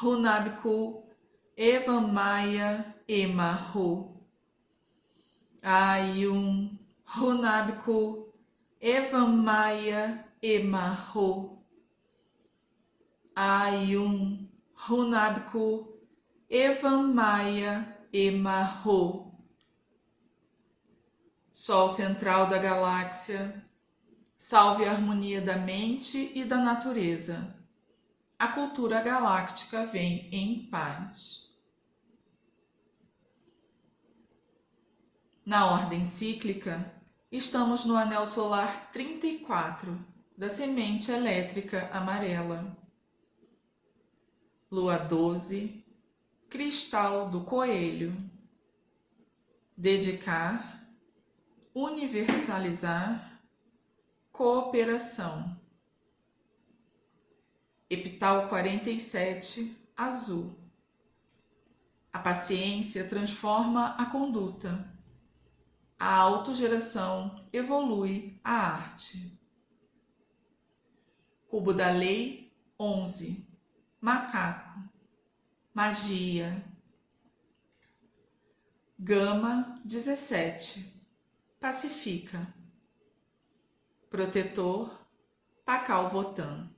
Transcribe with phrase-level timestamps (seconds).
[0.00, 1.02] Hunabku
[1.56, 4.14] Evamaya Emahu
[5.64, 6.78] Ayum.
[7.04, 8.26] Hunabku
[8.80, 11.58] Evamaya Emahu
[13.36, 14.46] Ayum.
[14.86, 15.88] Hunabku
[16.48, 19.24] Evamaya Emahu
[21.50, 23.52] Sol central da galáxia,
[24.38, 27.57] salve a harmonia da mente e da natureza
[28.38, 31.48] a cultura galáctica vem em paz.
[35.44, 36.94] Na ordem cíclica,
[37.32, 39.98] estamos no anel solar 34
[40.36, 42.76] da semente elétrica amarela.
[44.70, 45.84] Lua 12,
[46.48, 48.14] cristal do coelho.
[49.76, 50.86] Dedicar,
[51.74, 53.42] universalizar,
[54.30, 55.57] cooperação.
[57.90, 60.54] Epital 47, azul.
[62.12, 64.92] A paciência transforma a conduta.
[65.98, 69.40] A autogeração evolui a arte.
[71.48, 73.48] Cubo da Lei 11.
[73.98, 74.86] Macaco.
[75.72, 76.62] Magia.
[78.98, 81.02] Gama 17.
[81.58, 82.54] Pacifica.
[84.10, 85.06] Protetor.
[85.64, 86.77] Pacal Votan.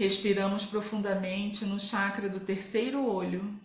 [0.00, 3.60] Respiramos profundamente no chakra do terceiro olho,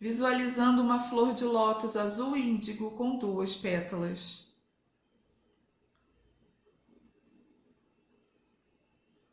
[0.00, 4.52] visualizando uma flor de lótus azul índigo com duas pétalas.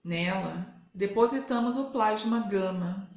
[0.04, 3.10] Nela, depositamos o plasma gama.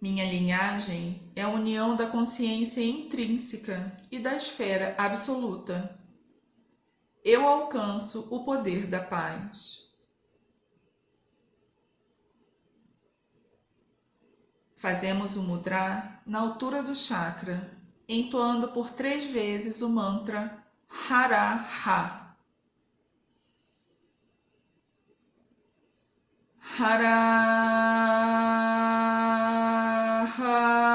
[0.00, 5.98] Minha linhagem é a união da consciência intrínseca e da esfera absoluta.
[7.24, 9.85] Eu alcanço o poder da paz.
[14.76, 17.70] Fazemos o mudra na altura do chakra,
[18.06, 20.62] entoando por três vezes o mantra
[21.08, 21.54] Hara
[21.86, 22.36] Ha.
[26.78, 27.06] Hara
[30.38, 30.86] Ha.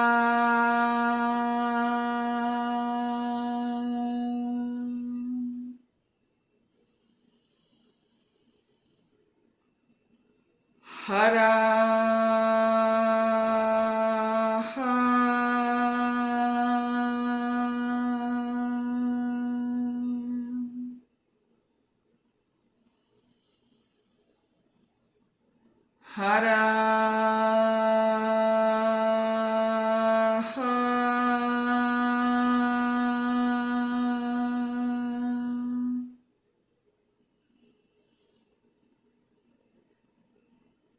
[11.07, 11.50] Hara
[26.13, 26.57] Hara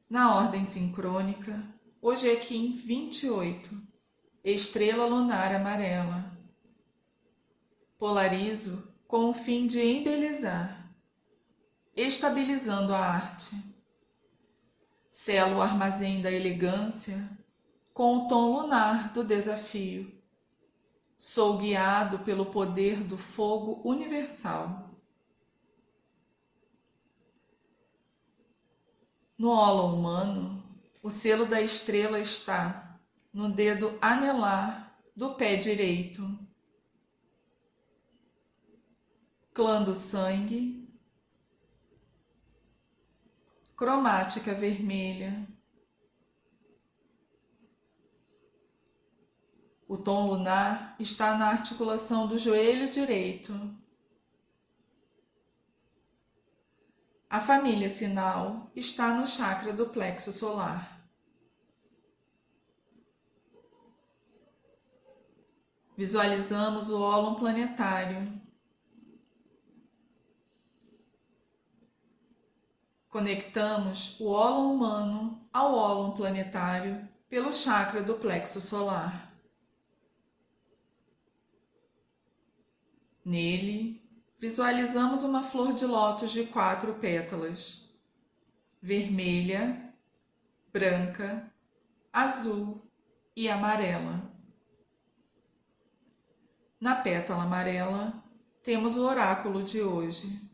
[0.08, 1.62] Na ordem sincrônica,
[2.00, 3.70] hoje é Kim 28,
[4.42, 6.24] estrela lunar amarela.
[7.98, 10.90] Polarizo com o fim de embelezar,
[11.94, 13.71] estabilizando a arte
[15.24, 17.30] Selo o armazém da elegância
[17.94, 20.20] com o tom lunar do desafio.
[21.16, 24.90] Sou guiado pelo poder do fogo universal.
[29.38, 30.60] No holo humano,
[31.00, 32.98] o selo da estrela está
[33.32, 36.36] no dedo anelar do pé direito.
[39.54, 40.81] Clã do sangue,
[43.82, 45.44] cromática vermelha.
[49.88, 53.52] O tom lunar está na articulação do joelho direito.
[57.29, 61.05] A família sinal está no chakra do plexo solar.
[65.96, 68.40] Visualizamos o ólon planetário.
[73.12, 79.30] Conectamos o ólon humano ao ólon planetário pelo chakra do plexo solar.
[83.22, 84.02] Nele,
[84.38, 87.94] visualizamos uma flor de lótus de quatro pétalas:
[88.80, 89.94] vermelha,
[90.72, 91.52] branca,
[92.10, 92.80] azul
[93.36, 94.22] e amarela.
[96.80, 98.24] Na pétala amarela,
[98.62, 100.50] temos o oráculo de hoje.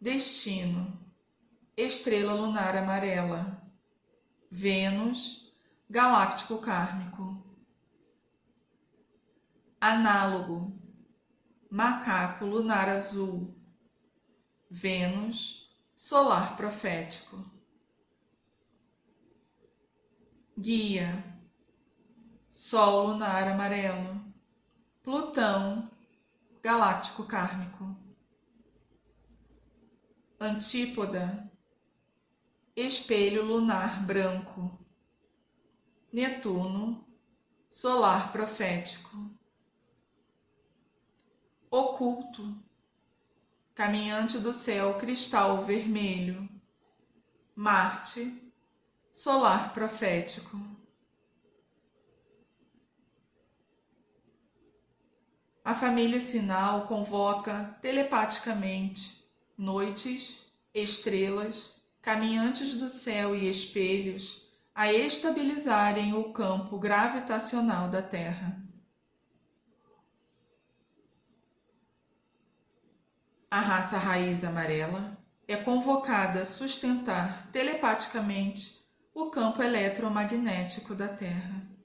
[0.00, 0.96] Destino:
[1.76, 3.60] estrela lunar amarela.
[4.48, 5.52] Vênus,
[5.90, 7.42] galáctico kármico.
[9.80, 10.72] Análogo:
[11.68, 13.52] macaco lunar azul,
[14.70, 17.44] Vênus, solar profético.
[20.56, 21.24] Guia,
[22.50, 24.22] Sol lunar amarelo,
[25.02, 25.90] Plutão,
[26.62, 27.87] galáctico kármico.
[30.40, 31.50] Antípoda,
[32.76, 34.78] espelho lunar branco.
[36.12, 37.06] Netuno,
[37.68, 39.38] solar profético
[41.70, 42.56] oculto,
[43.74, 46.48] caminhante do céu cristal vermelho,
[47.54, 48.52] Marte,
[49.12, 50.58] solar profético.
[55.64, 59.17] A família sinal convoca telepaticamente
[59.58, 68.62] noites, estrelas, caminhantes do céu e espelhos a estabilizarem o campo gravitacional da Terra.
[73.50, 75.18] A raça raiz amarela
[75.48, 81.77] é convocada a sustentar telepaticamente o campo eletromagnético da Terra.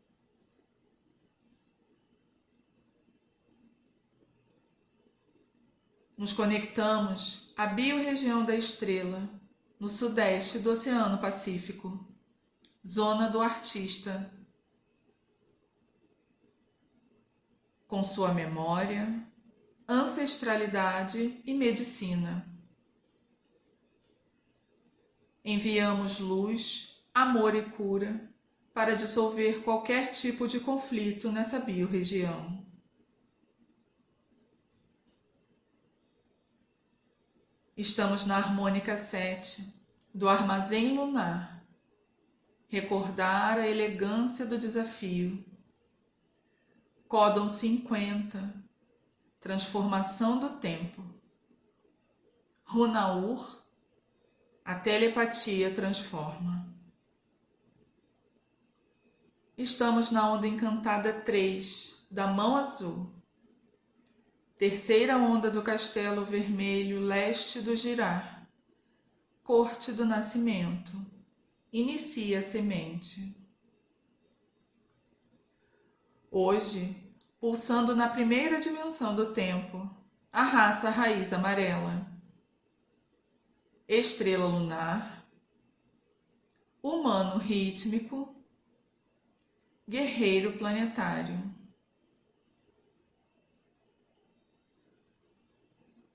[6.24, 9.30] Nos conectamos à biorregião da estrela,
[9.78, 12.00] no sudeste do Oceano Pacífico,
[12.88, 14.32] zona do artista.
[17.86, 19.22] Com sua memória,
[19.86, 22.48] ancestralidade e medicina.
[25.44, 28.34] Enviamos luz, amor e cura
[28.74, 32.64] para dissolver qualquer tipo de conflito nessa biorregião.
[37.76, 39.74] Estamos na harmônica 7
[40.14, 41.66] do armazém lunar.
[42.68, 45.44] Recordar a elegância do desafio.
[47.08, 48.64] Códon 50
[49.44, 51.04] transformação do tempo.
[52.64, 53.62] Runaur,
[54.64, 56.74] a telepatia transforma.
[59.58, 63.12] Estamos na onda encantada 3 da mão azul.
[64.58, 68.48] Terceira onda do castelo vermelho leste do girar.
[69.44, 70.92] Corte do nascimento.
[71.72, 73.36] Inicia a semente.
[76.32, 77.04] Hoje
[77.44, 79.94] pulsando na primeira dimensão do tempo,
[80.32, 82.10] a raça raiz amarela.
[83.86, 85.28] Estrela lunar,
[86.82, 88.34] humano rítmico,
[89.86, 91.53] guerreiro planetário.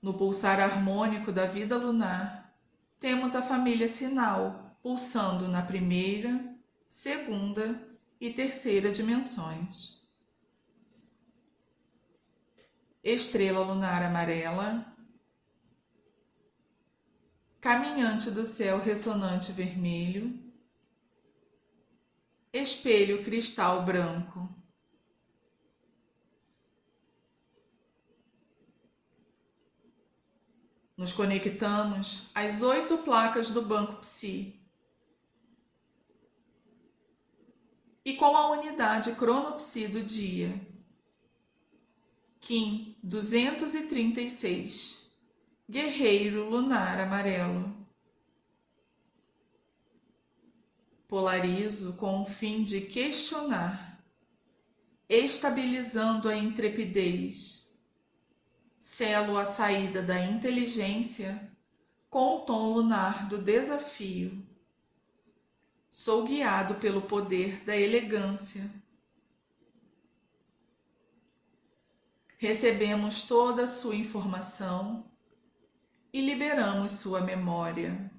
[0.01, 2.55] No pulsar harmônico da vida lunar,
[2.99, 7.87] temos a família sinal pulsando na primeira, segunda
[8.19, 9.99] e terceira dimensões.
[13.03, 14.85] estrela lunar amarela,
[17.61, 20.37] caminhante do céu ressonante vermelho,
[22.51, 24.49] espelho cristal branco.
[30.99, 34.53] Nos conectamos às oito placas do Banco Psi.
[38.03, 40.59] E com a unidade cronopsi do dia.
[42.41, 45.09] Kim 236.
[45.69, 47.73] Guerreiro lunar amarelo.
[51.07, 54.03] Polarizo com o fim de questionar,
[55.07, 57.68] estabilizando a intrepidez
[58.79, 61.51] selo a saída da inteligência
[62.09, 64.47] com o tom lunar do desafio.
[65.91, 68.71] Sou guiado pelo poder da elegância.
[72.37, 75.11] Recebemos toda a sua informação
[76.13, 78.09] e liberamos sua memória.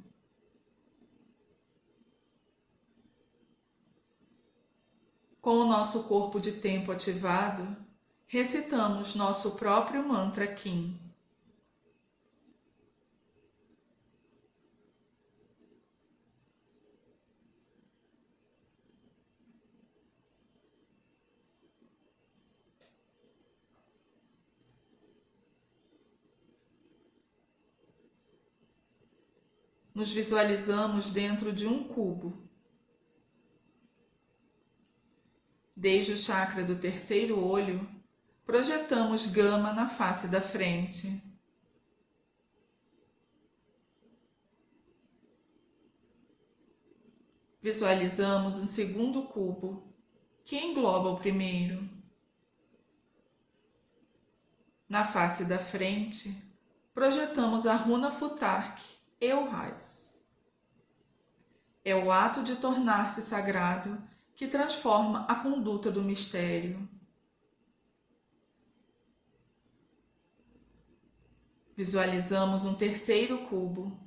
[5.41, 7.75] Com o nosso corpo de tempo ativado,
[8.31, 10.97] recitamos nosso próprio mantra Kim.
[29.93, 32.49] Nos visualizamos dentro de um cubo.
[35.75, 38.00] Desde o chakra do terceiro olho,
[38.51, 41.23] projetamos gama na face da frente.
[47.63, 49.95] Visualizamos um segundo cubo
[50.45, 51.89] que engloba o primeiro.
[54.89, 56.37] Na face da frente,
[56.93, 58.83] projetamos a runa Futark
[59.21, 60.21] Eurais.
[61.85, 63.97] É o ato de tornar-se sagrado
[64.35, 66.89] que transforma a conduta do mistério.
[71.81, 73.99] Visualizamos um terceiro cubo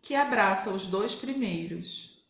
[0.00, 2.26] que abraça os dois primeiros.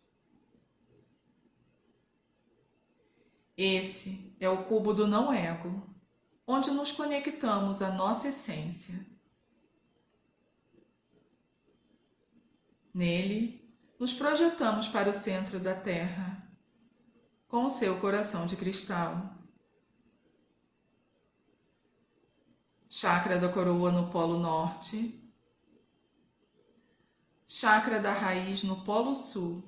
[3.57, 5.89] Esse é o cubo do não ego,
[6.45, 9.07] onde nos conectamos à nossa essência.
[12.93, 16.43] Nele, nos projetamos para o centro da Terra,
[17.47, 19.33] com o seu coração de cristal.
[22.89, 25.21] Chakra da coroa no polo norte,
[27.47, 29.63] chakra da raiz no polo sul.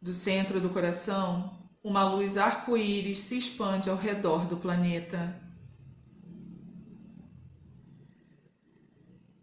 [0.00, 5.40] Do centro do coração, uma luz arco-íris se expande ao redor do planeta.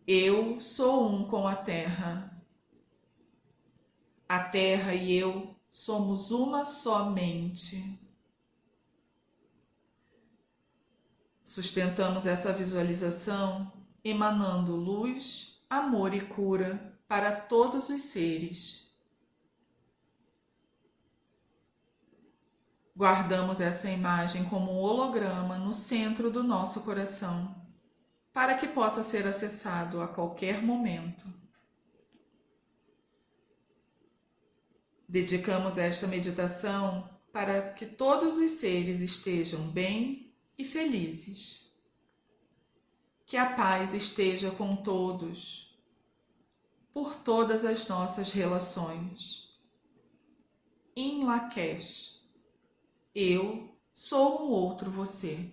[0.06, 2.44] Eu sou um com a Terra.
[4.30, 8.00] A Terra e eu somos uma só mente.
[11.51, 13.70] Sustentamos essa visualização
[14.05, 18.89] emanando luz, amor e cura para todos os seres.
[22.96, 27.53] Guardamos essa imagem como um holograma no centro do nosso coração,
[28.31, 31.25] para que possa ser acessado a qualquer momento.
[35.05, 40.31] Dedicamos esta meditação para que todos os seres estejam bem
[40.62, 41.72] e felizes.
[43.25, 45.80] Que a paz esteja com todos,
[46.94, 49.60] por todas as nossas relações.
[50.96, 52.30] Em Lakesh,
[53.15, 55.50] eu sou um outro você.